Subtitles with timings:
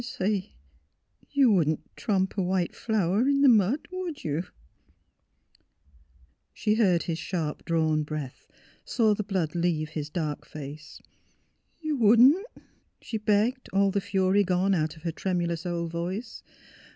[0.03, 0.53] Say—
[1.31, 6.71] you wouldn't tromp a white flower in th' mud, would you?" GRANDMA ORNE SPEAKS HER
[6.71, 8.47] MIND 215 She heard his sharp drawn breath;
[8.83, 11.03] saw the blood leave his dark face.
[11.83, 12.61] ''You wouldn 't?"
[13.03, 16.41] she begged, all the fury gone out of her tremulous old voice.